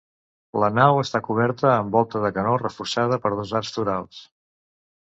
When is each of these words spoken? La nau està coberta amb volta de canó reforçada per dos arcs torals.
La 0.63 0.69
nau 0.77 1.01
està 1.01 1.21
coberta 1.27 1.69
amb 1.75 1.99
volta 1.99 2.23
de 2.25 2.33
canó 2.39 2.57
reforçada 2.65 3.21
per 3.27 3.35
dos 3.39 3.57
arcs 3.63 3.79
torals. 3.79 4.29